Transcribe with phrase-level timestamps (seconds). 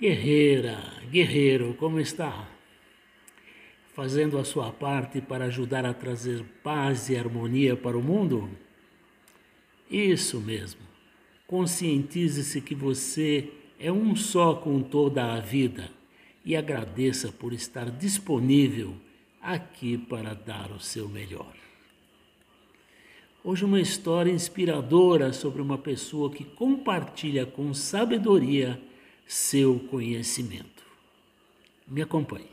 [0.00, 0.78] Guerreira,
[1.10, 2.48] guerreiro, como está?
[3.94, 8.48] Fazendo a sua parte para ajudar a trazer paz e harmonia para o mundo?
[9.90, 10.82] Isso mesmo.
[11.48, 15.90] Conscientize-se que você é um só com toda a vida
[16.44, 18.94] e agradeça por estar disponível
[19.42, 21.54] aqui para dar o seu melhor.
[23.42, 28.80] Hoje, uma história inspiradora sobre uma pessoa que compartilha com sabedoria
[29.28, 30.82] seu conhecimento.
[31.86, 32.48] Me acompanhe.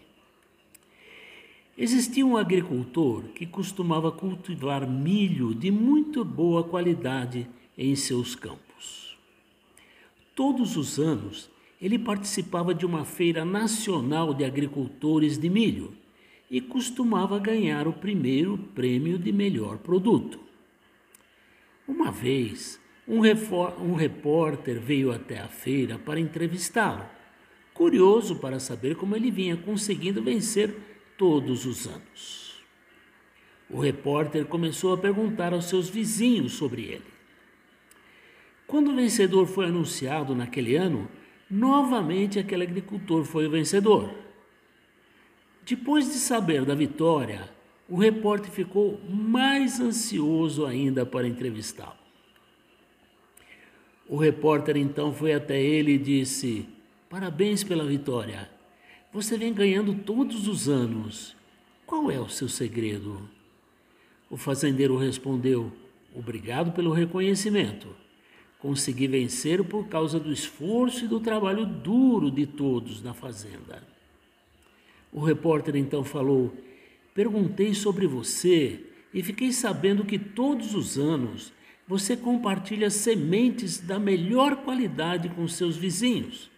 [1.78, 9.18] Existia um agricultor que costumava cultivar milho de muito boa qualidade em seus campos.
[10.36, 11.50] Todos os anos,
[11.82, 15.94] ele participava de uma feira nacional de agricultores de milho
[16.52, 20.42] e costumava ganhar o primeiro prêmio de melhor produto.
[21.88, 23.22] Uma vez, um,
[23.82, 27.06] um repórter veio até a feira para entrevistá-lo,
[27.74, 30.76] curioso para saber como ele vinha conseguindo vencer
[31.18, 32.64] todos os anos.
[33.70, 37.16] O repórter começou a perguntar aos seus vizinhos sobre ele.
[38.68, 41.08] Quando o vencedor foi anunciado naquele ano,
[41.50, 44.14] novamente aquele agricultor foi o vencedor.
[45.64, 47.50] Depois de saber da vitória,
[47.88, 52.05] o repórter ficou mais ansioso ainda para entrevistá-lo.
[54.08, 56.68] O repórter então foi até ele e disse:
[57.10, 58.50] Parabéns pela vitória.
[59.12, 61.36] Você vem ganhando todos os anos.
[61.86, 63.28] Qual é o seu segredo?
[64.30, 65.72] O fazendeiro respondeu:
[66.14, 67.88] Obrigado pelo reconhecimento.
[68.60, 73.84] Consegui vencer por causa do esforço e do trabalho duro de todos na fazenda.
[75.12, 76.54] O repórter então falou:
[77.14, 78.84] Perguntei sobre você
[79.14, 81.54] e fiquei sabendo que todos os anos
[81.88, 86.50] você compartilha sementes da melhor qualidade com seus vizinhos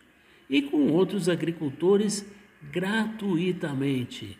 [0.50, 2.26] e com outros agricultores
[2.72, 4.38] gratuitamente.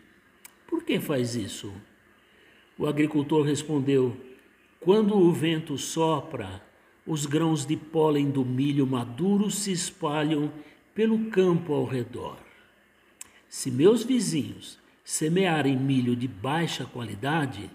[0.66, 1.72] Por que faz isso?
[2.78, 4.16] O agricultor respondeu:
[4.80, 6.62] Quando o vento sopra,
[7.06, 10.52] os grãos de pólen do milho maduro se espalham
[10.94, 12.38] pelo campo ao redor.
[13.48, 17.70] Se meus vizinhos semearem milho de baixa qualidade,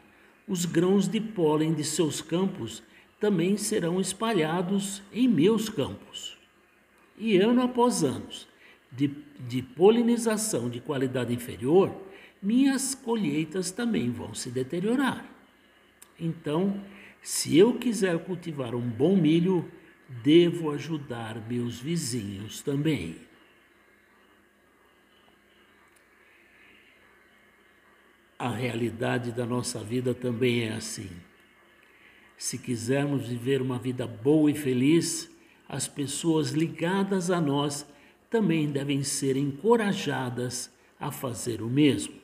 [0.47, 2.83] os grãos de pólen de seus campos
[3.23, 6.37] também serão espalhados em meus campos.
[7.17, 8.27] E ano após ano,
[8.91, 9.15] de,
[9.47, 11.95] de polinização de qualidade inferior,
[12.41, 15.25] minhas colheitas também vão se deteriorar.
[16.19, 16.83] Então,
[17.21, 19.71] se eu quiser cultivar um bom milho,
[20.21, 23.15] devo ajudar meus vizinhos também.
[28.37, 31.09] A realidade da nossa vida também é assim.
[32.43, 35.31] Se quisermos viver uma vida boa e feliz,
[35.67, 37.85] as pessoas ligadas a nós
[38.29, 42.15] também devem ser encorajadas a fazer o mesmo.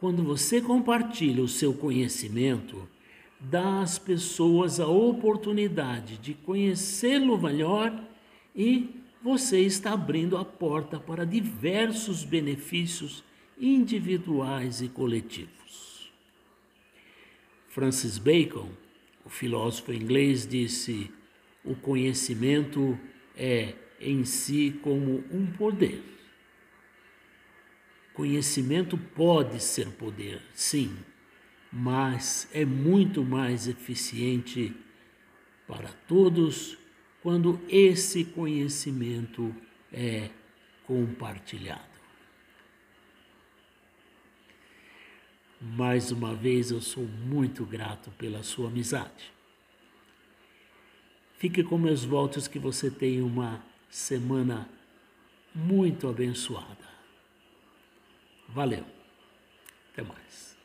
[0.00, 2.88] Quando você compartilha o seu conhecimento,
[3.38, 8.02] dá às pessoas a oportunidade de conhecê-lo melhor
[8.52, 8.90] e
[9.22, 13.22] você está abrindo a porta para diversos benefícios
[13.60, 15.89] individuais e coletivos.
[17.70, 18.68] Francis Bacon,
[19.24, 21.08] o filósofo inglês, disse:
[21.64, 22.98] o conhecimento
[23.36, 26.02] é em si como um poder.
[28.12, 30.96] Conhecimento pode ser poder, sim,
[31.72, 34.74] mas é muito mais eficiente
[35.66, 36.76] para todos
[37.22, 39.54] quando esse conhecimento
[39.92, 40.28] é
[40.84, 41.99] compartilhado.
[45.60, 49.30] Mais uma vez eu sou muito grato pela sua amizade.
[51.36, 54.68] Fique com meus votos que você tenha uma semana
[55.54, 56.88] muito abençoada.
[58.48, 58.84] Valeu.
[59.92, 60.56] Até mais.